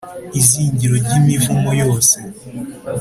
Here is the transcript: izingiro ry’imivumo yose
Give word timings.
izingiro 0.39 0.95
ry’imivumo 1.05 1.69
yose 1.81 2.17